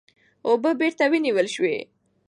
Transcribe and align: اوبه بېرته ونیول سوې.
اوبه 0.47 0.71
بېرته 0.81 1.03
ونیول 1.11 1.47
سوې. 1.55 1.77